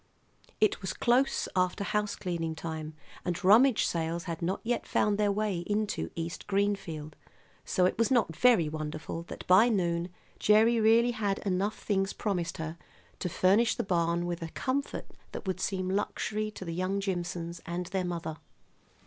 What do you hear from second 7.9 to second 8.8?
was not very